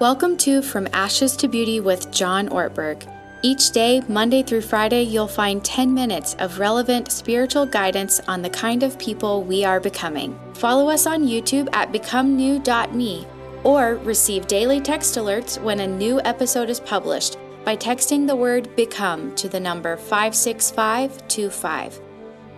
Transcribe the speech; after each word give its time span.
Welcome 0.00 0.36
to 0.38 0.62
From 0.62 0.88
Ashes 0.92 1.36
to 1.38 1.48
Beauty 1.48 1.80
with 1.80 2.12
John 2.12 2.48
Ortberg. 2.50 3.02
Each 3.42 3.72
day, 3.72 4.00
Monday 4.06 4.44
through 4.44 4.60
Friday, 4.60 5.02
you'll 5.02 5.26
find 5.26 5.64
10 5.64 5.92
minutes 5.92 6.36
of 6.38 6.60
relevant 6.60 7.10
spiritual 7.10 7.66
guidance 7.66 8.20
on 8.28 8.40
the 8.40 8.48
kind 8.48 8.84
of 8.84 8.96
people 9.00 9.42
we 9.42 9.64
are 9.64 9.80
becoming. 9.80 10.38
Follow 10.54 10.88
us 10.88 11.08
on 11.08 11.26
YouTube 11.26 11.68
at 11.72 11.92
becomenew.me 11.92 13.26
or 13.64 13.96
receive 13.96 14.46
daily 14.46 14.80
text 14.80 15.16
alerts 15.16 15.60
when 15.60 15.80
a 15.80 15.86
new 15.88 16.20
episode 16.20 16.70
is 16.70 16.78
published 16.78 17.36
by 17.64 17.76
texting 17.76 18.24
the 18.24 18.36
word 18.36 18.76
become 18.76 19.34
to 19.34 19.48
the 19.48 19.58
number 19.58 19.96
56525. 19.96 22.00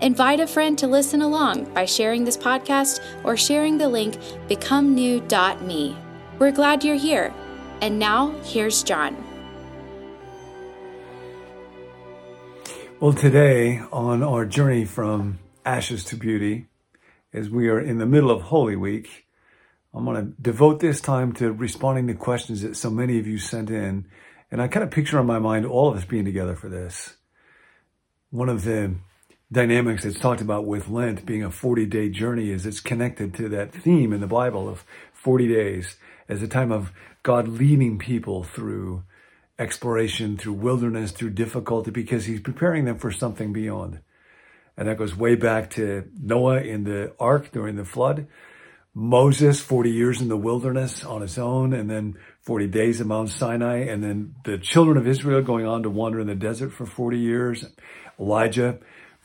Invite 0.03 0.41
a 0.41 0.47
friend 0.47 0.77
to 0.77 0.87
listen 0.87 1.23
along 1.23 1.73
by 1.73 1.87
sharing 1.87 2.23
this 2.23 2.37
podcast 2.37 3.01
or 3.25 3.35
sharing 3.35 3.79
the 3.79 3.89
link 3.89 4.19
becomenew.me. 4.47 5.97
We're 6.41 6.53
glad 6.53 6.85
you're 6.85 6.97
here. 6.97 7.35
And 7.83 7.99
now, 7.99 8.31
here's 8.45 8.83
John. 8.83 9.15
Well, 12.99 13.13
today 13.13 13.83
on 13.93 14.23
our 14.23 14.47
journey 14.47 14.87
from 14.87 15.39
ashes 15.67 16.03
to 16.07 16.17
beauty, 16.17 16.69
as 17.35 17.51
we 17.51 17.69
are 17.69 17.79
in 17.79 17.99
the 17.99 18.07
middle 18.07 18.31
of 18.31 18.41
Holy 18.41 18.75
Week, 18.75 19.27
I'm 19.93 20.07
going 20.07 20.17
to 20.17 20.41
devote 20.41 20.81
this 20.81 21.03
time 21.03 21.35
to 21.35 21.53
responding 21.53 22.07
to 22.07 22.15
questions 22.15 22.63
that 22.63 22.75
so 22.75 22.89
many 22.89 23.19
of 23.19 23.27
you 23.27 23.37
sent 23.37 23.69
in. 23.69 24.07
And 24.51 24.63
I 24.63 24.69
kind 24.69 24.83
of 24.83 24.91
picture 24.91 25.21
in 25.21 25.27
my 25.27 25.41
mind 25.41 25.67
all 25.67 25.91
of 25.91 25.97
us 25.99 26.07
being 26.07 26.25
together 26.25 26.57
for 26.57 26.71
this. 26.71 27.17
One 28.31 28.49
of 28.49 28.65
the 28.65 28.95
dynamics 29.53 30.05
that's 30.05 30.19
talked 30.19 30.41
about 30.41 30.65
with 30.65 30.89
Lent 30.89 31.27
being 31.27 31.45
a 31.45 31.51
40 31.51 31.85
day 31.85 32.09
journey 32.09 32.49
is 32.51 32.65
it's 32.65 32.81
connected 32.81 33.35
to 33.35 33.51
that 33.51 33.75
theme 33.75 34.15
in 34.15 34.23
the 34.23 34.27
Bible 34.27 34.71
of 34.71 34.87
40 35.13 35.49
days 35.49 35.97
as 36.31 36.43
a 36.43 36.49
time 36.49 36.73
of 36.73 36.93
God 37.23 37.49
leading 37.49 37.99
people 37.99 38.45
through 38.45 39.05
exploration, 39.59 40.37
through 40.39 40.55
wilderness, 40.55 41.11
through 41.11 41.31
difficulty, 41.31 41.91
because 41.91 42.25
he's 42.25 42.41
preparing 42.41 42.85
them 42.85 42.99
for 42.99 43.11
something 43.11 43.53
beyond. 43.53 44.01
And 44.77 44.89
that 44.89 44.97
goes 44.97 45.15
way 45.15 45.35
back 45.35 45.71
to 45.71 46.09
Noah 46.19 46.63
in 46.63 46.85
the 46.85 47.13
ark 47.21 47.53
during 47.53 47.77
the 47.77 47.85
flood, 47.85 48.27
Moses 48.95 49.61
40 49.61 49.91
years 49.91 50.21
in 50.21 50.29
the 50.29 50.37
wilderness 50.37 51.05
on 51.05 51.21
his 51.21 51.37
own, 51.37 51.75
and 51.75 51.91
then 51.91 52.17
40 52.43 52.69
days 52.69 53.01
at 53.01 53.07
Mount 53.07 53.29
Sinai, 53.29 53.85
and 53.85 54.03
then 54.03 54.35
the 54.45 54.57
children 54.57 54.97
of 54.97 55.07
Israel 55.07 55.43
going 55.43 55.67
on 55.67 55.83
to 55.83 55.91
wander 55.91 56.21
in 56.21 56.27
the 56.27 56.35
desert 56.35 56.73
for 56.73 56.87
40 56.87 57.19
years, 57.19 57.65
Elijah 58.19 58.79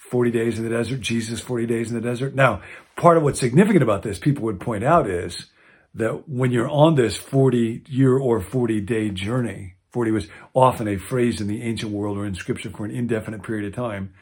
40 0.09 0.31
days 0.31 0.59
in 0.59 0.63
the 0.63 0.69
desert, 0.69 0.99
Jesus 0.99 1.39
40 1.39 1.65
days 1.65 1.89
in 1.89 1.95
the 1.95 2.01
desert. 2.01 2.35
Now, 2.35 2.61
part 2.95 3.17
of 3.17 3.23
what's 3.23 3.39
significant 3.39 3.83
about 3.83 4.03
this, 4.03 4.19
people 4.19 4.43
would 4.43 4.59
point 4.59 4.83
out 4.83 5.09
is 5.09 5.47
that 5.95 6.27
when 6.29 6.51
you're 6.51 6.69
on 6.69 6.95
this 6.95 7.15
40 7.15 7.83
year 7.87 8.17
or 8.17 8.41
40 8.41 8.81
day 8.81 9.09
journey, 9.09 9.75
40 9.91 10.11
was 10.11 10.27
often 10.53 10.87
a 10.87 10.97
phrase 10.97 11.39
in 11.39 11.47
the 11.47 11.63
ancient 11.63 11.91
world 11.91 12.17
or 12.17 12.25
in 12.25 12.35
scripture 12.35 12.69
for 12.69 12.85
an 12.85 12.91
indefinite 12.91 13.43
period 13.43 13.65
of 13.65 13.73
time. 13.73 14.13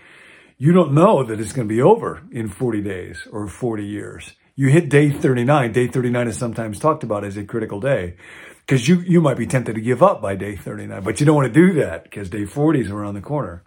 You 0.58 0.72
don't 0.72 0.94
know 0.94 1.24
that 1.24 1.40
it's 1.40 1.52
going 1.52 1.68
to 1.68 1.74
be 1.74 1.82
over 1.82 2.22
in 2.32 2.48
40 2.48 2.82
days 2.82 3.28
or 3.32 3.48
40 3.48 3.86
years. 3.86 4.34
You 4.56 4.70
hit 4.70 4.88
day 4.88 5.10
39. 5.10 5.72
Day 5.72 5.88
39 5.88 6.28
is 6.28 6.38
sometimes 6.38 6.80
talked 6.80 7.04
about 7.04 7.24
as 7.24 7.38
a 7.38 7.44
critical 7.44 7.80
day 7.80 8.18
because 8.60 8.88
you, 8.88 9.00
you 9.00 9.20
might 9.20 9.38
be 9.38 9.48
tempted 9.48 9.74
to 9.74 9.82
give 9.82 10.04
up 10.04 10.22
by 10.22 10.36
day 10.36 10.56
39, 10.56 11.04
but 11.04 11.20
you 11.20 11.26
don't 11.26 11.36
want 11.36 11.52
to 11.52 11.68
do 11.68 11.74
that 11.82 12.04
because 12.04 12.30
day 12.30 12.46
40 12.46 12.82
is 12.82 12.92
around 12.92 13.16
the 13.16 13.22
corner. 13.22 13.64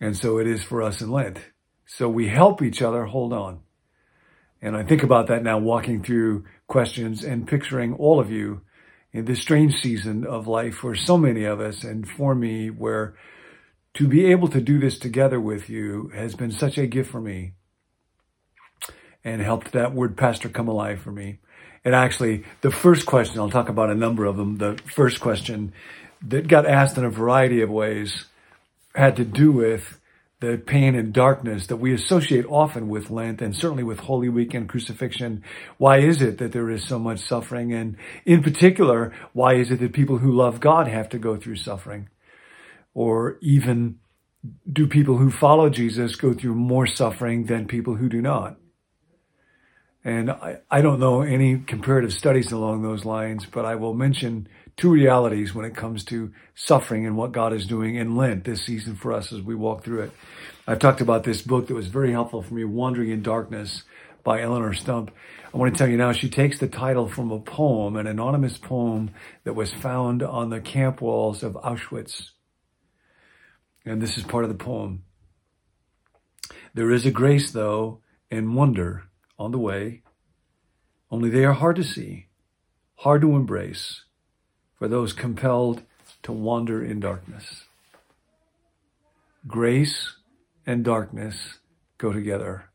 And 0.00 0.16
so 0.16 0.38
it 0.38 0.48
is 0.48 0.62
for 0.62 0.82
us 0.82 1.00
in 1.00 1.10
Lent. 1.10 1.38
So 1.86 2.08
we 2.08 2.26
help 2.26 2.62
each 2.62 2.82
other 2.82 3.04
hold 3.04 3.32
on. 3.32 3.60
And 4.60 4.76
I 4.76 4.82
think 4.82 5.02
about 5.02 5.28
that 5.28 5.44
now 5.44 5.58
walking 5.58 6.02
through 6.02 6.44
questions 6.68 7.24
and 7.24 7.46
picturing 7.46 7.94
all 7.94 8.20
of 8.20 8.30
you 8.30 8.62
in 9.12 9.24
this 9.24 9.40
strange 9.40 9.80
season 9.80 10.26
of 10.26 10.46
life 10.46 10.74
for 10.74 10.94
so 10.94 11.16
many 11.16 11.44
of 11.44 11.60
us 11.60 11.84
and 11.84 12.08
for 12.08 12.34
me 12.34 12.70
where 12.70 13.14
to 13.94 14.06
be 14.06 14.26
able 14.26 14.48
to 14.48 14.60
do 14.60 14.78
this 14.78 14.98
together 14.98 15.40
with 15.40 15.70
you 15.70 16.10
has 16.14 16.34
been 16.34 16.50
such 16.50 16.76
a 16.76 16.86
gift 16.86 17.10
for 17.10 17.20
me 17.20 17.52
and 19.24 19.40
helped 19.40 19.72
that 19.72 19.94
word 19.94 20.16
pastor 20.16 20.48
come 20.48 20.68
alive 20.68 21.00
for 21.00 21.10
me. 21.10 21.38
And 21.84 21.94
actually, 21.94 22.44
the 22.60 22.70
first 22.70 23.06
question, 23.06 23.40
I'll 23.40 23.50
talk 23.50 23.68
about 23.68 23.90
a 23.90 23.94
number 23.94 24.24
of 24.24 24.36
them. 24.36 24.58
The 24.58 24.78
first 24.84 25.20
question 25.20 25.72
that 26.22 26.46
got 26.46 26.66
asked 26.66 26.98
in 26.98 27.04
a 27.04 27.10
variety 27.10 27.62
of 27.62 27.70
ways 27.70 28.26
had 28.94 29.16
to 29.16 29.24
do 29.24 29.50
with 29.50 29.98
the 30.40 30.62
pain 30.66 30.94
and 30.94 31.14
darkness 31.14 31.66
that 31.68 31.76
we 31.76 31.94
associate 31.94 32.44
often 32.46 32.88
with 32.88 33.10
Lent 33.10 33.40
and 33.40 33.56
certainly 33.56 33.82
with 33.82 34.00
Holy 34.00 34.28
Week 34.28 34.52
and 34.52 34.68
crucifixion. 34.68 35.42
Why 35.78 35.98
is 35.98 36.20
it 36.20 36.38
that 36.38 36.52
there 36.52 36.70
is 36.70 36.86
so 36.86 36.98
much 36.98 37.20
suffering? 37.20 37.72
And 37.72 37.96
in 38.26 38.42
particular, 38.42 39.14
why 39.32 39.54
is 39.54 39.70
it 39.70 39.80
that 39.80 39.94
people 39.94 40.18
who 40.18 40.32
love 40.32 40.60
God 40.60 40.88
have 40.88 41.08
to 41.10 41.18
go 41.18 41.36
through 41.36 41.56
suffering? 41.56 42.10
Or 42.92 43.38
even 43.40 43.98
do 44.70 44.86
people 44.86 45.16
who 45.16 45.30
follow 45.30 45.70
Jesus 45.70 46.16
go 46.16 46.34
through 46.34 46.54
more 46.54 46.86
suffering 46.86 47.46
than 47.46 47.66
people 47.66 47.94
who 47.94 48.08
do 48.08 48.20
not? 48.20 48.58
And 50.04 50.30
I, 50.30 50.58
I 50.70 50.82
don't 50.82 51.00
know 51.00 51.22
any 51.22 51.58
comparative 51.58 52.12
studies 52.12 52.52
along 52.52 52.82
those 52.82 53.04
lines, 53.04 53.46
but 53.46 53.64
I 53.64 53.74
will 53.74 53.94
mention 53.94 54.48
two 54.76 54.90
realities 54.90 55.54
when 55.54 55.64
it 55.64 55.74
comes 55.74 56.04
to 56.04 56.32
suffering 56.54 57.06
and 57.06 57.16
what 57.16 57.32
God 57.32 57.52
is 57.54 57.66
doing 57.66 57.94
in 57.96 58.14
Lent 58.14 58.44
this 58.44 58.64
season 58.64 58.94
for 58.94 59.12
us 59.12 59.32
as 59.32 59.40
we 59.40 59.54
walk 59.54 59.82
through 59.82 60.02
it. 60.02 60.12
I've 60.66 60.78
talked 60.78 61.00
about 61.00 61.24
this 61.24 61.40
book 61.40 61.68
that 61.68 61.74
was 61.74 61.86
very 61.86 62.12
helpful 62.12 62.42
for 62.42 62.52
me, 62.52 62.64
Wandering 62.64 63.10
in 63.10 63.22
Darkness 63.22 63.84
by 64.22 64.42
Eleonore 64.42 64.74
Stump. 64.74 65.12
I 65.54 65.56
want 65.56 65.72
to 65.72 65.78
tell 65.78 65.88
you 65.88 65.96
now, 65.96 66.12
she 66.12 66.28
takes 66.28 66.58
the 66.58 66.68
title 66.68 67.08
from 67.08 67.30
a 67.30 67.40
poem, 67.40 67.96
an 67.96 68.06
anonymous 68.06 68.58
poem 68.58 69.12
that 69.44 69.54
was 69.54 69.72
found 69.72 70.22
on 70.22 70.50
the 70.50 70.60
camp 70.60 71.00
walls 71.00 71.42
of 71.42 71.54
Auschwitz. 71.54 72.30
And 73.86 74.02
this 74.02 74.18
is 74.18 74.24
part 74.24 74.44
of 74.44 74.50
the 74.50 74.62
poem. 74.62 75.04
There 76.74 76.90
is 76.90 77.06
a 77.06 77.10
grace, 77.10 77.52
though, 77.52 78.02
and 78.30 78.54
wonder 78.54 79.04
on 79.38 79.52
the 79.52 79.58
way, 79.58 80.02
only 81.10 81.30
they 81.30 81.44
are 81.44 81.52
hard 81.52 81.76
to 81.76 81.84
see, 81.84 82.26
hard 82.96 83.22
to 83.22 83.36
embrace 83.36 84.02
for 84.78 84.88
those 84.88 85.12
compelled 85.12 85.82
to 86.22 86.32
wander 86.32 86.84
in 86.84 87.00
darkness. 87.00 87.64
Grace 89.46 90.16
and 90.66 90.84
darkness 90.84 91.58
go 91.98 92.12
together. 92.12 92.70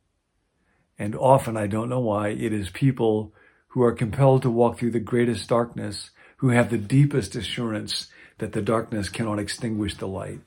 And 0.98 1.16
often, 1.16 1.58
I 1.58 1.68
don't 1.68 1.90
know 1.90 2.00
why, 2.00 2.30
it 2.30 2.54
is 2.54 2.70
people 2.70 3.34
who 3.70 3.82
are 3.84 3.92
compelled 3.92 4.42
to 4.44 4.50
walk 4.50 4.78
through 4.78 4.92
the 4.92 5.00
greatest 5.00 5.50
darkness 5.50 6.12
who 6.38 6.50
have 6.50 6.70
the 6.70 6.78
deepest 6.78 7.36
assurance 7.36 8.08
that 8.38 8.54
the 8.54 8.62
darkness 8.62 9.10
cannot 9.10 9.40
extinguish 9.40 9.96
the 9.96 10.08
light. 10.08 10.42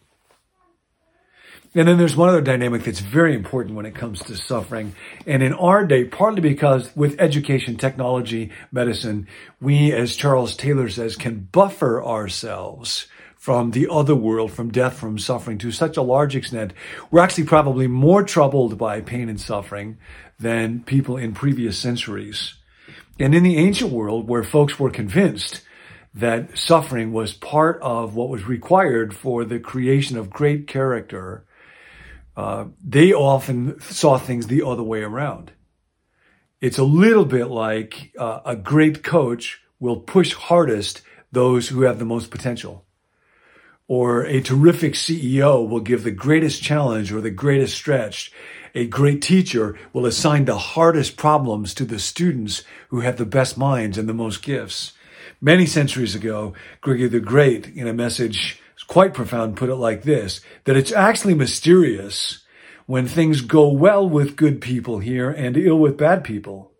And 1.76 1.88
then 1.88 1.98
there's 1.98 2.16
one 2.16 2.28
other 2.28 2.40
dynamic 2.40 2.84
that's 2.84 3.00
very 3.00 3.34
important 3.34 3.74
when 3.74 3.86
it 3.86 3.96
comes 3.96 4.20
to 4.20 4.36
suffering. 4.36 4.94
And 5.26 5.42
in 5.42 5.52
our 5.52 5.84
day, 5.84 6.04
partly 6.04 6.40
because 6.40 6.94
with 6.94 7.20
education, 7.20 7.76
technology, 7.76 8.52
medicine, 8.70 9.26
we, 9.60 9.92
as 9.92 10.14
Charles 10.14 10.56
Taylor 10.56 10.88
says, 10.88 11.16
can 11.16 11.48
buffer 11.50 12.04
ourselves 12.04 13.08
from 13.34 13.72
the 13.72 13.88
other 13.90 14.14
world, 14.14 14.52
from 14.52 14.70
death, 14.70 14.98
from 14.98 15.18
suffering 15.18 15.58
to 15.58 15.72
such 15.72 15.96
a 15.96 16.02
large 16.02 16.36
extent. 16.36 16.72
We're 17.10 17.20
actually 17.20 17.44
probably 17.44 17.88
more 17.88 18.22
troubled 18.22 18.78
by 18.78 19.00
pain 19.00 19.28
and 19.28 19.40
suffering 19.40 19.98
than 20.38 20.84
people 20.84 21.16
in 21.16 21.34
previous 21.34 21.76
centuries. 21.76 22.54
And 23.18 23.34
in 23.34 23.42
the 23.42 23.58
ancient 23.58 23.90
world, 23.90 24.28
where 24.28 24.44
folks 24.44 24.78
were 24.78 24.90
convinced 24.90 25.60
that 26.14 26.56
suffering 26.56 27.12
was 27.12 27.32
part 27.34 27.80
of 27.82 28.14
what 28.14 28.28
was 28.28 28.46
required 28.46 29.12
for 29.14 29.44
the 29.44 29.58
creation 29.58 30.16
of 30.16 30.30
great 30.30 30.68
character, 30.68 31.44
uh, 32.36 32.66
they 32.82 33.12
often 33.12 33.80
saw 33.80 34.18
things 34.18 34.46
the 34.46 34.62
other 34.62 34.82
way 34.82 35.02
around. 35.02 35.52
It's 36.60 36.78
a 36.78 36.84
little 36.84 37.24
bit 37.24 37.46
like 37.46 38.12
uh, 38.18 38.40
a 38.44 38.56
great 38.56 39.02
coach 39.02 39.60
will 39.78 40.00
push 40.00 40.34
hardest 40.34 41.02
those 41.30 41.68
who 41.68 41.82
have 41.82 41.98
the 41.98 42.04
most 42.04 42.30
potential. 42.30 42.84
Or 43.86 44.24
a 44.24 44.40
terrific 44.40 44.94
CEO 44.94 45.68
will 45.68 45.80
give 45.80 46.04
the 46.04 46.10
greatest 46.10 46.62
challenge 46.62 47.12
or 47.12 47.20
the 47.20 47.30
greatest 47.30 47.76
stretch. 47.76 48.32
A 48.74 48.86
great 48.86 49.20
teacher 49.20 49.78
will 49.92 50.06
assign 50.06 50.46
the 50.46 50.56
hardest 50.56 51.16
problems 51.16 51.74
to 51.74 51.84
the 51.84 51.98
students 51.98 52.62
who 52.88 53.00
have 53.00 53.18
the 53.18 53.26
best 53.26 53.58
minds 53.58 53.98
and 53.98 54.08
the 54.08 54.14
most 54.14 54.42
gifts. 54.42 54.94
Many 55.40 55.66
centuries 55.66 56.14
ago, 56.14 56.54
Gregory 56.80 57.08
the 57.08 57.20
Great, 57.20 57.66
in 57.76 57.86
a 57.86 57.92
message 57.92 58.58
quite 58.86 59.14
profound, 59.14 59.56
put 59.56 59.70
it 59.70 59.76
like 59.76 60.02
this, 60.02 60.40
that 60.64 60.76
it's 60.76 60.92
actually 60.92 61.34
mysterious 61.34 62.44
when 62.86 63.06
things 63.06 63.40
go 63.40 63.68
well 63.68 64.08
with 64.08 64.36
good 64.36 64.60
people 64.60 64.98
here 64.98 65.30
and 65.30 65.56
ill 65.56 65.78
with 65.78 65.96
bad 65.96 66.22
people. 66.22 66.72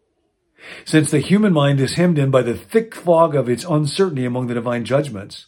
Since 0.85 1.11
the 1.11 1.19
human 1.19 1.53
mind 1.53 1.81
is 1.81 1.95
hemmed 1.95 2.19
in 2.19 2.31
by 2.31 2.43
the 2.43 2.56
thick 2.56 2.95
fog 2.95 3.35
of 3.35 3.49
its 3.49 3.65
uncertainty 3.65 4.25
among 4.25 4.47
the 4.47 4.55
divine 4.55 4.85
judgments. 4.85 5.47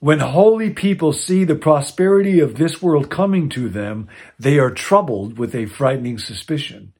When 0.00 0.18
holy 0.18 0.70
people 0.70 1.12
see 1.12 1.44
the 1.44 1.54
prosperity 1.54 2.40
of 2.40 2.56
this 2.56 2.82
world 2.82 3.08
coming 3.08 3.48
to 3.50 3.68
them, 3.68 4.08
they 4.38 4.58
are 4.58 4.70
troubled 4.70 5.38
with 5.38 5.54
a 5.54 5.66
frightening 5.66 6.18
suspicion. 6.18 6.92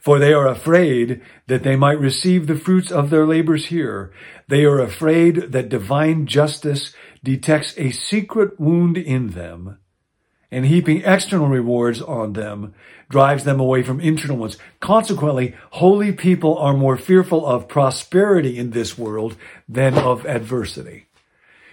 For 0.00 0.18
they 0.18 0.32
are 0.32 0.46
afraid 0.46 1.20
that 1.46 1.62
they 1.62 1.76
might 1.76 1.98
receive 1.98 2.46
the 2.46 2.56
fruits 2.56 2.90
of 2.90 3.10
their 3.10 3.26
labors 3.26 3.66
here. 3.66 4.12
They 4.48 4.64
are 4.64 4.80
afraid 4.80 5.52
that 5.52 5.68
divine 5.68 6.26
justice 6.26 6.94
detects 7.22 7.74
a 7.76 7.90
secret 7.90 8.60
wound 8.60 8.96
in 8.96 9.30
them 9.30 9.78
and 10.54 10.66
heaping 10.66 11.02
external 11.04 11.48
rewards 11.48 12.00
on 12.00 12.34
them 12.34 12.74
drives 13.08 13.42
them 13.42 13.58
away 13.58 13.82
from 13.82 14.00
internal 14.00 14.36
ones. 14.36 14.56
Consequently, 14.78 15.52
holy 15.70 16.12
people 16.12 16.56
are 16.58 16.74
more 16.74 16.96
fearful 16.96 17.44
of 17.44 17.66
prosperity 17.66 18.56
in 18.56 18.70
this 18.70 18.96
world 18.96 19.36
than 19.68 19.94
of 19.94 20.24
adversity. 20.26 21.06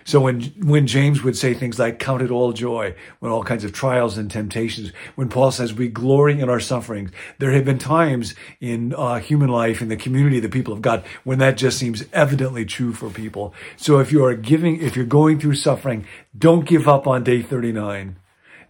So 0.03 0.21
when, 0.21 0.41
when 0.61 0.87
James 0.87 1.23
would 1.23 1.37
say 1.37 1.53
things 1.53 1.79
like, 1.79 1.99
count 1.99 2.21
it 2.21 2.31
all 2.31 2.53
joy, 2.53 2.95
when 3.19 3.31
all 3.31 3.43
kinds 3.43 3.63
of 3.63 3.73
trials 3.73 4.17
and 4.17 4.29
temptations, 4.29 4.91
when 5.15 5.29
Paul 5.29 5.51
says 5.51 5.73
we 5.73 5.87
glory 5.87 6.39
in 6.39 6.49
our 6.49 6.59
sufferings, 6.59 7.11
there 7.39 7.51
have 7.51 7.65
been 7.65 7.77
times 7.77 8.35
in 8.59 8.93
uh, 8.95 9.19
human 9.19 9.49
life, 9.49 9.81
in 9.81 9.89
the 9.89 9.97
community, 9.97 10.37
of 10.37 10.43
the 10.43 10.49
people 10.49 10.73
of 10.73 10.81
God, 10.81 11.03
when 11.23 11.39
that 11.39 11.57
just 11.57 11.77
seems 11.77 12.03
evidently 12.13 12.65
true 12.65 12.93
for 12.93 13.09
people. 13.09 13.53
So 13.77 13.99
if 13.99 14.11
you 14.11 14.23
are 14.25 14.35
giving, 14.35 14.81
if 14.81 14.95
you're 14.95 15.05
going 15.05 15.39
through 15.39 15.55
suffering, 15.55 16.05
don't 16.37 16.65
give 16.65 16.87
up 16.87 17.07
on 17.07 17.23
day 17.23 17.41
39. 17.41 18.17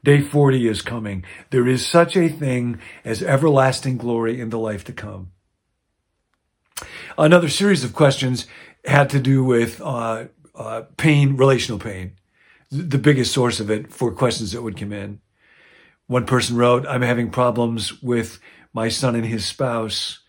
Day 0.04 0.22
40 0.22 0.68
is 0.68 0.82
coming. 0.82 1.24
There 1.52 1.68
is 1.68 1.86
such 1.86 2.18
a 2.18 2.28
thing 2.28 2.80
as 3.06 3.22
everlasting 3.22 3.98
glory 3.98 4.42
in 4.42 4.50
the 4.50 4.58
life 4.58 4.84
to 4.86 4.94
come. 4.94 5.32
Another 7.18 7.50
series 7.50 7.84
of 7.84 7.94
questions 7.94 8.48
had 8.84 9.10
to 9.12 9.20
do 9.20 9.44
with 9.44 9.80
uh, 9.82 10.26
uh, 10.62 10.84
pain, 10.98 11.38
relational 11.38 11.80
pain, 11.80 12.14
the 12.70 12.98
biggest 12.98 13.34
source 13.34 13.60
of 13.60 13.70
it 13.70 13.92
for 13.92 14.12
questions 14.12 14.52
that 14.52 14.62
would 14.62 14.78
come 14.78 14.94
in. 14.94 15.20
One 16.08 16.26
person 16.26 16.58
wrote, 16.58 16.86
I'm 16.88 17.02
having 17.02 17.32
problems 17.32 18.02
with 18.02 18.40
my 18.74 18.90
son 18.90 19.16
and 19.16 19.26
his 19.26 19.46
spouse. 19.46 20.20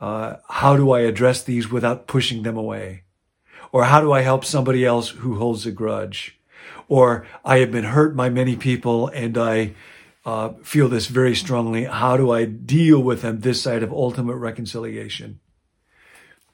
Uh, 0.00 0.36
how 0.48 0.76
do 0.76 0.90
I 0.92 1.00
address 1.00 1.42
these 1.42 1.70
without 1.70 2.06
pushing 2.06 2.42
them 2.42 2.56
away? 2.56 3.02
Or 3.72 3.84
how 3.84 4.00
do 4.00 4.12
I 4.12 4.22
help 4.22 4.44
somebody 4.44 4.84
else 4.84 5.10
who 5.10 5.36
holds 5.36 5.66
a 5.66 5.72
grudge? 5.72 6.38
Or 6.88 7.26
I 7.44 7.58
have 7.58 7.70
been 7.70 7.84
hurt 7.84 8.16
by 8.16 8.30
many 8.30 8.56
people 8.56 9.08
and 9.08 9.36
I 9.36 9.74
uh, 10.24 10.50
feel 10.62 10.88
this 10.88 11.06
very 11.06 11.34
strongly. 11.34 11.84
How 11.84 12.16
do 12.16 12.30
I 12.30 12.44
deal 12.44 13.00
with 13.00 13.22
them 13.22 13.40
this 13.40 13.62
side 13.62 13.82
of 13.82 13.92
ultimate 13.92 14.36
reconciliation? 14.36 15.40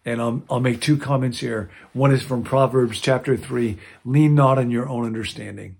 And 0.04 0.20
I'll, 0.20 0.42
I'll 0.50 0.60
make 0.60 0.80
two 0.80 0.98
comments 0.98 1.40
here. 1.40 1.70
One 1.92 2.12
is 2.12 2.22
from 2.22 2.44
Proverbs 2.44 3.00
chapter 3.00 3.36
three. 3.36 3.78
Lean 4.04 4.34
not 4.34 4.58
on 4.58 4.70
your 4.70 4.88
own 4.88 5.06
understanding. 5.06 5.76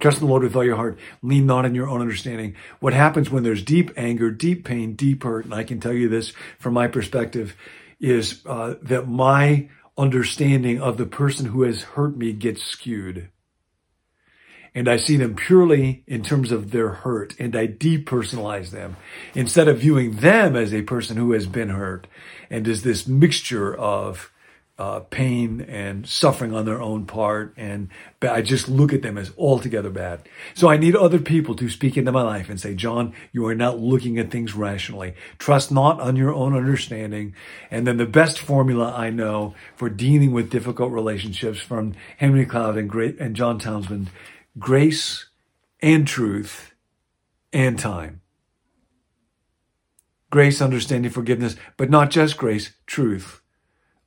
Trust 0.00 0.18
in 0.18 0.26
the 0.26 0.30
Lord 0.30 0.42
with 0.42 0.56
all 0.56 0.64
your 0.64 0.76
heart. 0.76 0.98
Lean 1.22 1.46
not 1.46 1.64
on 1.64 1.74
your 1.74 1.88
own 1.88 2.00
understanding. 2.00 2.56
What 2.80 2.94
happens 2.94 3.30
when 3.30 3.42
there's 3.42 3.62
deep 3.62 3.92
anger, 3.96 4.30
deep 4.30 4.64
pain, 4.64 4.94
deep 4.94 5.22
hurt, 5.22 5.44
and 5.44 5.54
I 5.54 5.62
can 5.62 5.78
tell 5.78 5.92
you 5.92 6.08
this 6.08 6.32
from 6.58 6.74
my 6.74 6.88
perspective, 6.88 7.54
is 8.00 8.40
uh, 8.46 8.74
that 8.82 9.08
my 9.08 9.68
understanding 9.96 10.80
of 10.80 10.96
the 10.96 11.06
person 11.06 11.46
who 11.46 11.62
has 11.62 11.82
hurt 11.82 12.16
me 12.16 12.32
gets 12.32 12.62
skewed 12.62 13.30
and 14.74 14.88
I 14.88 14.96
see 14.96 15.16
them 15.16 15.36
purely 15.36 16.02
in 16.06 16.22
terms 16.22 16.50
of 16.50 16.70
their 16.70 16.90
hurt 16.90 17.34
and 17.38 17.54
I 17.54 17.68
depersonalize 17.68 18.70
them 18.70 18.96
instead 19.34 19.68
of 19.68 19.78
viewing 19.78 20.16
them 20.16 20.56
as 20.56 20.74
a 20.74 20.82
person 20.82 21.16
who 21.16 21.32
has 21.32 21.46
been 21.46 21.70
hurt 21.70 22.06
and 22.50 22.66
is 22.66 22.82
this 22.82 23.06
mixture 23.06 23.74
of 23.74 24.32
uh, 24.76 24.98
pain 24.98 25.60
and 25.60 26.04
suffering 26.04 26.52
on 26.52 26.64
their 26.64 26.82
own 26.82 27.06
part. 27.06 27.54
And 27.56 27.88
I 28.20 28.42
just 28.42 28.68
look 28.68 28.92
at 28.92 29.02
them 29.02 29.16
as 29.16 29.30
altogether 29.38 29.90
bad. 29.90 30.28
So 30.54 30.68
I 30.68 30.76
need 30.76 30.96
other 30.96 31.20
people 31.20 31.54
to 31.56 31.68
speak 31.68 31.96
into 31.96 32.10
my 32.10 32.22
life 32.22 32.48
and 32.48 32.60
say, 32.60 32.74
John, 32.74 33.12
you 33.30 33.46
are 33.46 33.54
not 33.54 33.78
looking 33.78 34.18
at 34.18 34.32
things 34.32 34.54
rationally. 34.54 35.14
Trust 35.38 35.70
not 35.70 36.00
on 36.00 36.16
your 36.16 36.34
own 36.34 36.56
understanding. 36.56 37.34
And 37.70 37.86
then 37.86 37.98
the 37.98 38.06
best 38.06 38.40
formula 38.40 38.92
I 38.96 39.10
know 39.10 39.54
for 39.76 39.88
dealing 39.88 40.32
with 40.32 40.50
difficult 40.50 40.90
relationships 40.90 41.60
from 41.60 41.94
Henry 42.16 42.44
Cloud 42.44 42.76
and 42.76 42.90
great 42.90 43.20
and 43.20 43.36
John 43.36 43.60
Townsend 43.60 44.10
grace 44.58 45.26
and 45.80 46.06
truth 46.06 46.74
and 47.52 47.78
time. 47.78 48.20
Grace, 50.30 50.60
understanding, 50.60 51.10
forgiveness, 51.10 51.56
but 51.76 51.90
not 51.90 52.10
just 52.10 52.36
grace, 52.36 52.72
truth, 52.86 53.40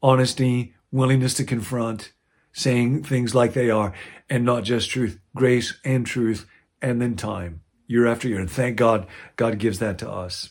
honesty, 0.02 0.74
willingness 0.92 1.34
to 1.36 1.44
confront, 1.44 2.12
saying 2.52 3.04
things 3.04 3.34
like 3.34 3.54
they 3.54 3.70
are, 3.70 3.94
and 4.30 4.44
not 4.44 4.64
just 4.64 4.90
truth, 4.90 5.20
grace 5.36 5.80
and 5.86 6.06
truth, 6.06 6.46
and 6.82 7.02
then 7.02 7.16
time, 7.16 7.62
year 7.88 8.08
after 8.08 8.28
year. 8.28 8.40
And 8.40 8.52
thank 8.52 8.76
God, 8.78 9.08
God 9.36 9.58
gives 9.60 9.80
that 9.80 9.98
to 10.00 10.10
us. 10.10 10.50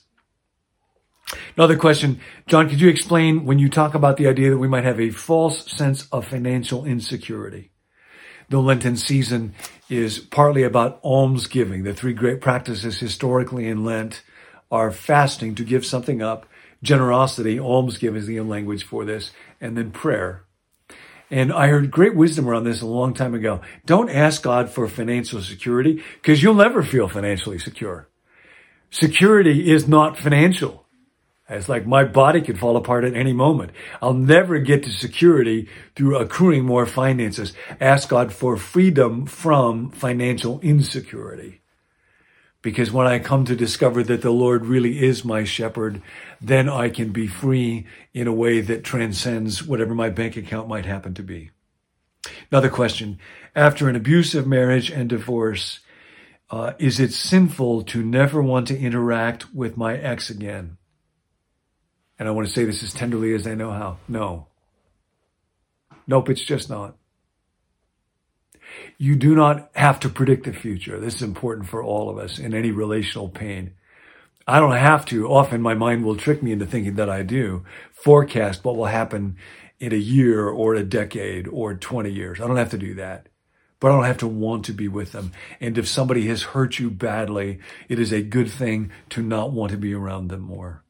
Another 1.57 1.77
question, 1.77 2.21
John, 2.47 2.69
could 2.69 2.81
you 2.81 2.89
explain 2.89 3.45
when 3.45 3.59
you 3.59 3.69
talk 3.69 3.95
about 3.95 4.17
the 4.17 4.29
idea 4.29 4.51
that 4.51 4.59
we 4.59 4.69
might 4.69 4.85
have 4.85 5.01
a 5.01 5.11
false 5.11 5.71
sense 5.71 6.07
of 6.13 6.27
financial 6.27 6.85
insecurity? 6.85 7.73
The 8.49 8.61
Lenten 8.61 8.97
season 8.97 9.55
is 9.89 10.19
partly 10.19 10.63
about 10.63 11.01
almsgiving. 11.03 11.85
The 11.85 11.95
three 11.95 12.13
great 12.13 12.41
practices 12.41 12.99
historically 12.99 13.67
in 13.67 13.85
Lent 13.85 14.23
are 14.71 14.91
fasting 14.91 15.55
to 15.57 15.65
give 15.65 15.85
something 15.85 16.23
up, 16.23 16.47
generosity, 16.83 17.59
almsgiving 17.59 18.21
is 18.21 18.27
the 18.27 18.41
language 18.41 18.85
for 18.85 19.05
this, 19.05 19.33
and 19.61 19.77
then 19.77 19.91
prayer. 19.91 20.45
And 21.31 21.53
I 21.53 21.69
heard 21.69 21.91
great 21.91 22.15
wisdom 22.15 22.49
around 22.49 22.65
this 22.65 22.83
a 22.83 22.87
long 22.87 23.13
time 23.13 23.35
ago. 23.35 23.61
Don't 23.85 24.11
ask 24.11 24.43
God 24.43 24.71
for 24.71 24.87
financial 24.87 25.43
security 25.43 26.03
because 26.15 26.43
you'll 26.43 26.55
never 26.55 26.83
feel 26.83 27.09
financially 27.09 27.59
secure. 27.59 28.09
Security 28.91 29.71
is 29.71 29.89
not 29.89 30.17
financial. 30.17 30.86
It's 31.49 31.69
like 31.69 31.87
my 31.87 32.05
body 32.05 32.41
could 32.41 32.59
fall 32.59 32.77
apart 32.77 33.05
at 33.05 33.15
any 33.15 33.33
moment. 33.33 33.71
I'll 34.03 34.15
never 34.15 34.59
get 34.59 34.83
to 34.83 34.91
security 34.91 35.69
through 35.95 36.19
accruing 36.19 36.65
more 36.65 36.87
finances. 36.87 37.53
Ask 37.81 38.09
God 38.09 38.33
for 38.33 38.57
freedom 38.57 39.27
from 39.27 39.91
financial 39.91 40.59
insecurity. 40.61 41.61
Because 42.63 42.91
when 42.91 43.07
I 43.07 43.21
come 43.21 43.45
to 43.45 43.55
discover 43.55 44.03
that 44.03 44.23
the 44.23 44.33
Lord 44.33 44.67
really 44.67 45.05
is 45.05 45.25
my 45.25 45.45
shepherd, 45.45 46.03
then 46.41 46.69
I 46.69 46.89
can 46.89 47.13
be 47.13 47.29
free 47.29 47.87
in 48.13 48.27
a 48.27 48.33
way 48.33 48.61
that 48.61 48.83
transcends 48.83 49.63
whatever 49.63 49.95
my 49.95 50.11
bank 50.11 50.37
account 50.37 50.67
might 50.67 50.85
happen 50.85 51.15
to 51.15 51.23
be. 51.23 51.51
Another 52.51 52.69
question. 52.69 53.21
After 53.55 53.89
an 53.89 53.95
abusive 53.95 54.49
marriage 54.49 54.91
and 54.91 55.09
divorce, 55.09 55.79
uh, 56.51 56.73
is 56.81 56.99
it 56.99 57.13
sinful 57.13 57.85
to 57.85 58.03
never 58.03 58.43
want 58.43 58.67
to 58.67 58.79
interact 58.79 59.55
with 59.55 59.77
my 59.77 59.97
ex 59.97 60.29
again? 60.29 60.77
And 62.19 62.29
I 62.29 62.33
want 62.33 62.47
to 62.47 62.53
say 62.53 62.65
this 62.65 62.83
as 62.83 62.93
tenderly 62.93 63.35
as 63.35 63.47
I 63.47 63.55
know 63.55 63.71
how. 63.71 63.99
No. 64.09 64.47
Nope, 66.07 66.31
it's 66.31 66.45
just 66.45 66.71
not. 66.71 66.97
You 68.99 69.17
do 69.17 69.35
not 69.35 69.71
have 69.75 70.01
to 70.01 70.09
predict 70.09 70.45
the 70.45 70.53
future. 70.53 70.99
This 70.99 71.17
is 71.17 71.23
important 71.23 71.69
for 71.69 71.83
all 71.83 72.09
of 72.09 72.19
us 72.19 72.39
in 72.39 72.55
any 72.55 72.71
relational 72.71 73.29
pain. 73.29 73.75
I 74.47 74.61
don't 74.61 74.77
have 74.77 75.05
to. 75.07 75.29
Often 75.29 75.63
my 75.63 75.75
mind 75.75 76.05
will 76.05 76.17
trick 76.17 76.43
me 76.43 76.53
into 76.53 76.67
thinking 76.67 76.95
that 76.95 77.11
I 77.11 77.23
do 77.23 77.65
forecast 77.93 78.65
what 78.65 78.77
will 78.77 78.87
happen 78.87 79.37
in 79.81 79.93
a 79.93 79.97
year 79.97 80.49
or 80.49 80.75
a 80.75 80.85
decade 80.85 81.49
or 81.49 81.75
20 81.75 82.11
years. 82.11 82.41
I 82.41 82.47
don't 82.47 82.57
have 82.57 82.71
to 82.71 82.79
do 82.79 82.95
that. 82.95 83.29
But 83.79 83.91
I 83.91 83.95
don't 83.95 84.05
have 84.05 84.19
to 84.19 84.27
want 84.27 84.65
to 84.67 84.73
be 84.73 84.89
with 84.89 85.13
them. 85.13 85.33
And 85.61 85.77
if 85.77 85.87
somebody 85.87 86.29
has 86.29 86.43
hurt 86.43 86.79
you 86.79 86.91
badly, 86.91 87.59
it 87.89 87.99
is 87.99 88.11
a 88.11 88.23
good 88.23 88.51
thing 88.51 88.91
to 89.11 89.23
not 89.23 89.53
want 89.53 89.73
to 89.73 89.79
be 89.79 89.93
around 89.93 90.29
them 90.29 90.41
more. 90.41 90.83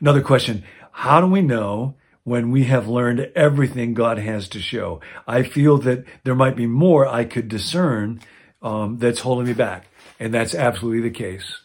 Another 0.00 0.22
question. 0.22 0.64
How 0.92 1.20
do 1.20 1.26
we 1.26 1.42
know 1.42 1.94
when 2.24 2.50
we 2.50 2.64
have 2.64 2.88
learned 2.88 3.30
everything 3.34 3.94
God 3.94 4.18
has 4.18 4.48
to 4.50 4.60
show? 4.60 5.00
I 5.26 5.42
feel 5.42 5.78
that 5.78 6.04
there 6.24 6.34
might 6.34 6.56
be 6.56 6.66
more 6.66 7.06
I 7.06 7.24
could 7.24 7.48
discern 7.48 8.20
um, 8.62 8.98
that's 8.98 9.20
holding 9.20 9.46
me 9.46 9.52
back. 9.52 9.86
And 10.18 10.32
that's 10.32 10.54
absolutely 10.54 11.08
the 11.08 11.14
case. 11.14 11.60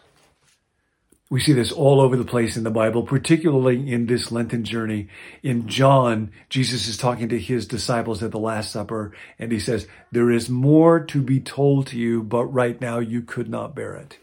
We 1.32 1.39
see 1.39 1.53
this 1.53 1.72
all 1.72 2.01
over 2.01 2.18
the 2.18 2.25
place 2.25 2.58
in 2.58 2.63
the 2.63 2.72
Bible, 2.72 3.03
particularly 3.03 3.91
in 3.91 4.08
this 4.08 4.32
Lenten 4.32 4.63
journey. 4.63 5.10
In 5.44 5.68
John, 5.68 6.32
Jesus 6.50 6.88
is 6.88 6.98
talking 6.98 7.29
to 7.29 7.39
his 7.39 7.68
disciples 7.68 8.24
at 8.24 8.32
the 8.32 8.39
Last 8.39 8.72
Supper, 8.72 9.13
and 9.38 9.51
he 9.51 9.60
says, 9.60 9.88
There 10.12 10.32
is 10.32 10.50
more 10.50 11.00
to 11.01 11.22
be 11.22 11.39
told 11.39 11.86
to 11.88 12.00
you, 12.00 12.24
but 12.24 12.46
right 12.46 12.82
now 12.82 12.98
you 12.98 13.22
could 13.22 13.48
not 13.48 13.75
bear 13.75 13.94
it. 13.94 14.18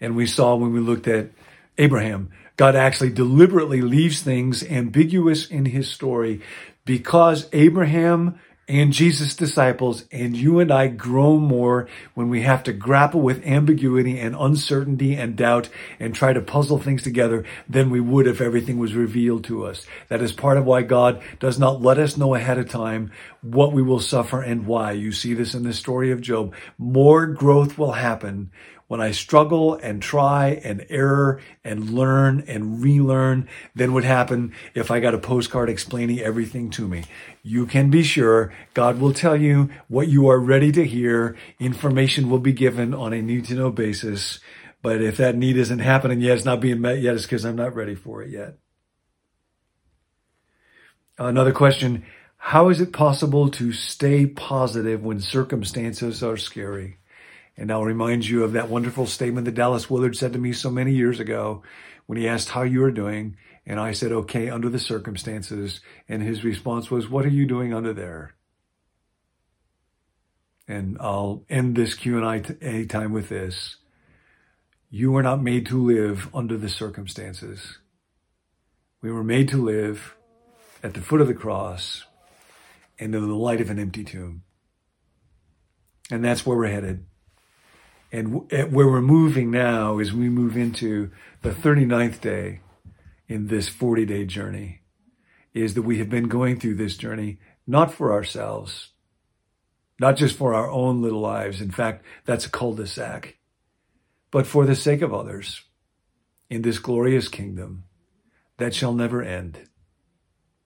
And 0.00 0.16
we 0.16 0.26
saw 0.26 0.54
when 0.54 0.72
we 0.72 0.80
looked 0.80 1.06
at 1.06 1.32
Abraham, 1.78 2.30
God 2.56 2.74
actually 2.74 3.10
deliberately 3.10 3.80
leaves 3.80 4.20
things 4.20 4.64
ambiguous 4.64 5.46
in 5.46 5.66
his 5.66 5.88
story 5.88 6.42
because 6.84 7.48
Abraham 7.52 8.38
and 8.68 8.92
Jesus' 8.92 9.34
disciples 9.34 10.04
and 10.12 10.36
you 10.36 10.58
and 10.60 10.70
I 10.70 10.88
grow 10.88 11.38
more 11.38 11.88
when 12.12 12.28
we 12.28 12.42
have 12.42 12.62
to 12.64 12.72
grapple 12.72 13.22
with 13.22 13.46
ambiguity 13.46 14.18
and 14.18 14.36
uncertainty 14.38 15.14
and 15.14 15.36
doubt 15.36 15.70
and 15.98 16.14
try 16.14 16.34
to 16.34 16.42
puzzle 16.42 16.78
things 16.78 17.02
together 17.02 17.44
than 17.66 17.88
we 17.88 18.00
would 18.00 18.26
if 18.26 18.42
everything 18.42 18.78
was 18.78 18.94
revealed 18.94 19.44
to 19.44 19.64
us. 19.64 19.86
That 20.08 20.20
is 20.20 20.32
part 20.32 20.58
of 20.58 20.66
why 20.66 20.82
God 20.82 21.22
does 21.40 21.58
not 21.58 21.80
let 21.80 21.98
us 21.98 22.18
know 22.18 22.34
ahead 22.34 22.58
of 22.58 22.68
time 22.68 23.10
what 23.40 23.72
we 23.72 23.82
will 23.82 24.00
suffer 24.00 24.42
and 24.42 24.66
why. 24.66 24.92
You 24.92 25.12
see 25.12 25.32
this 25.32 25.54
in 25.54 25.62
the 25.62 25.72
story 25.72 26.10
of 26.10 26.20
Job. 26.20 26.52
More 26.76 27.26
growth 27.26 27.78
will 27.78 27.92
happen 27.92 28.50
when 28.88 29.00
I 29.00 29.12
struggle 29.12 29.74
and 29.74 30.02
try 30.02 30.60
and 30.64 30.84
error 30.88 31.40
and 31.62 31.90
learn 31.90 32.42
and 32.48 32.82
relearn, 32.82 33.48
then 33.74 33.92
what 33.92 34.04
happen 34.04 34.54
if 34.74 34.90
I 34.90 34.98
got 34.98 35.14
a 35.14 35.18
postcard 35.18 35.68
explaining 35.68 36.20
everything 36.20 36.70
to 36.70 36.88
me? 36.88 37.04
You 37.42 37.66
can 37.66 37.90
be 37.90 38.02
sure 38.02 38.52
God 38.74 38.98
will 38.98 39.12
tell 39.12 39.36
you 39.36 39.68
what 39.88 40.08
you 40.08 40.28
are 40.28 40.40
ready 40.40 40.72
to 40.72 40.84
hear. 40.84 41.36
Information 41.60 42.30
will 42.30 42.38
be 42.38 42.52
given 42.52 42.94
on 42.94 43.12
a 43.12 43.22
need 43.22 43.44
to 43.46 43.54
know 43.54 43.70
basis. 43.70 44.40
But 44.82 45.02
if 45.02 45.18
that 45.18 45.36
need 45.36 45.56
isn't 45.56 45.80
happening 45.80 46.20
yet, 46.20 46.36
it's 46.36 46.44
not 46.44 46.60
being 46.60 46.80
met 46.80 47.00
yet, 47.00 47.14
it's 47.14 47.24
because 47.24 47.44
I'm 47.44 47.56
not 47.56 47.74
ready 47.74 47.94
for 47.94 48.22
it 48.22 48.30
yet. 48.30 48.54
Another 51.18 51.52
question. 51.52 52.04
How 52.36 52.68
is 52.68 52.80
it 52.80 52.92
possible 52.92 53.50
to 53.50 53.72
stay 53.72 54.24
positive 54.24 55.02
when 55.02 55.20
circumstances 55.20 56.22
are 56.22 56.36
scary? 56.36 56.98
And 57.58 57.72
I'll 57.72 57.84
remind 57.84 58.24
you 58.24 58.44
of 58.44 58.52
that 58.52 58.68
wonderful 58.68 59.06
statement 59.06 59.44
that 59.46 59.56
Dallas 59.56 59.90
Willard 59.90 60.16
said 60.16 60.32
to 60.32 60.38
me 60.38 60.52
so 60.52 60.70
many 60.70 60.92
years 60.92 61.18
ago 61.18 61.64
when 62.06 62.16
he 62.16 62.28
asked 62.28 62.50
how 62.50 62.62
you 62.62 62.80
were 62.80 62.92
doing. 62.92 63.36
And 63.66 63.80
I 63.80 63.92
said, 63.92 64.12
okay, 64.12 64.48
under 64.48 64.68
the 64.68 64.78
circumstances. 64.78 65.80
And 66.08 66.22
his 66.22 66.44
response 66.44 66.88
was, 66.88 67.10
what 67.10 67.24
are 67.24 67.30
you 67.30 67.46
doing 67.46 67.74
under 67.74 67.92
there? 67.92 68.36
And 70.68 70.98
I'll 71.00 71.44
end 71.50 71.74
this 71.74 71.94
Q&A 71.94 72.86
time 72.86 73.12
with 73.12 73.28
this. 73.28 73.76
You 74.88 75.10
were 75.10 75.22
not 75.24 75.42
made 75.42 75.66
to 75.66 75.82
live 75.82 76.28
under 76.32 76.56
the 76.56 76.68
circumstances. 76.68 77.78
We 79.02 79.10
were 79.10 79.24
made 79.24 79.48
to 79.48 79.62
live 79.62 80.14
at 80.80 80.94
the 80.94 81.00
foot 81.00 81.20
of 81.20 81.26
the 81.26 81.34
cross 81.34 82.04
and 83.00 83.12
in 83.14 83.28
the 83.28 83.34
light 83.34 83.60
of 83.60 83.68
an 83.68 83.80
empty 83.80 84.04
tomb. 84.04 84.44
And 86.08 86.24
that's 86.24 86.46
where 86.46 86.56
we're 86.56 86.68
headed. 86.68 87.04
And 88.10 88.50
eh, 88.50 88.64
where 88.64 88.86
we're 88.86 89.00
moving 89.00 89.50
now 89.50 89.98
is 89.98 90.12
we 90.12 90.28
move 90.28 90.56
into 90.56 91.10
the 91.42 91.50
39th 91.50 92.20
day 92.20 92.60
in 93.28 93.48
this 93.48 93.68
40 93.68 94.06
day 94.06 94.24
journey 94.24 94.80
is 95.52 95.74
that 95.74 95.82
we 95.82 95.98
have 95.98 96.08
been 96.08 96.28
going 96.28 96.58
through 96.58 96.76
this 96.76 96.96
journey 96.96 97.38
not 97.66 97.92
for 97.92 98.12
ourselves, 98.12 98.90
not 100.00 100.16
just 100.16 100.36
for 100.36 100.54
our 100.54 100.70
own 100.70 101.02
little 101.02 101.20
lives. 101.20 101.60
In 101.60 101.70
fact, 101.70 102.04
that's 102.24 102.46
a 102.46 102.50
cul-de-sac, 102.50 103.36
but 104.30 104.46
for 104.46 104.64
the 104.64 104.74
sake 104.74 105.02
of 105.02 105.12
others 105.12 105.62
in 106.48 106.62
this 106.62 106.78
glorious 106.78 107.28
kingdom 107.28 107.84
that 108.56 108.74
shall 108.74 108.94
never 108.94 109.22
end. 109.22 109.68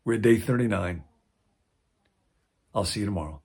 We're 0.05 0.15
at 0.15 0.23
day 0.23 0.39
39. 0.39 1.05
I'll 2.75 2.85
see 2.85 3.01
you 3.01 3.07
tomorrow. 3.07 3.43